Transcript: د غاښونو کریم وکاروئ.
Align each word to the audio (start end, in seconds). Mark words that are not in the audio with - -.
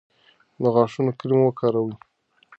د 0.61 0.63
غاښونو 0.75 1.11
کریم 1.19 1.41
وکاروئ. 1.43 1.93